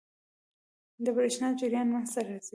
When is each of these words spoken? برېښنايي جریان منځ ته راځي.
برېښنايي 1.15 1.57
جریان 1.61 1.87
منځ 1.93 2.07
ته 2.13 2.19
راځي. 2.27 2.49